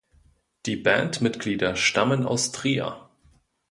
[0.65, 3.07] Die Bandmitglieder stammen aus Trier.